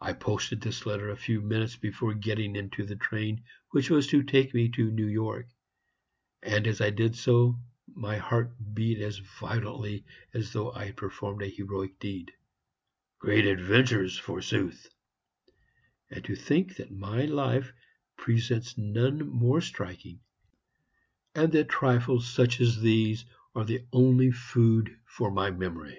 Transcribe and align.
I 0.00 0.12
posted 0.12 0.60
this 0.60 0.86
letter 0.86 1.10
a 1.10 1.16
few 1.16 1.40
minutes 1.40 1.74
before 1.74 2.14
getting 2.14 2.54
into 2.54 2.86
the 2.86 2.94
train 2.94 3.42
which 3.72 3.90
was 3.90 4.06
to 4.06 4.22
take 4.22 4.54
me 4.54 4.68
to 4.68 4.92
New 4.92 5.08
York; 5.08 5.48
and, 6.44 6.64
as 6.68 6.80
I 6.80 6.90
did 6.90 7.16
so, 7.16 7.58
my 7.92 8.18
heart 8.18 8.52
beat 8.72 9.00
as 9.00 9.18
violently 9.18 10.04
as 10.32 10.52
though 10.52 10.70
I 10.70 10.84
had 10.84 10.96
performed 10.96 11.42
a 11.42 11.48
heroic 11.48 11.98
deed. 11.98 12.30
Great 13.18 13.44
adventures, 13.44 14.16
forsooth! 14.16 14.88
And 16.08 16.24
to 16.26 16.36
think 16.36 16.76
that 16.76 16.92
my 16.92 17.24
life 17.24 17.72
presents 18.16 18.78
none 18.78 19.28
more 19.28 19.60
striking, 19.60 20.20
and 21.34 21.50
that 21.50 21.68
trifles 21.68 22.28
such 22.28 22.60
as 22.60 22.80
these 22.80 23.24
are 23.56 23.64
the 23.64 23.84
only 23.92 24.30
food 24.30 25.00
for 25.04 25.32
my 25.32 25.50
memory! 25.50 25.98